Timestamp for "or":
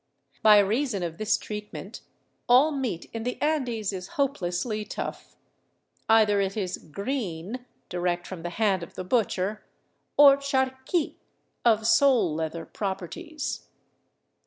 10.17-10.37